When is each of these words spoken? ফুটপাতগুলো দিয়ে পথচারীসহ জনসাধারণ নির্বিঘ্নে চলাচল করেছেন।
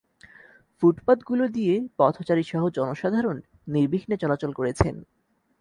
ফুটপাতগুলো 0.83 1.43
দিয়ে 1.47 1.75
পথচারীসহ 1.99 2.61
জনসাধারণ 2.69 3.37
নির্বিঘ্নে 3.67 4.15
চলাচল 4.17 4.51
করেছেন। 4.53 4.95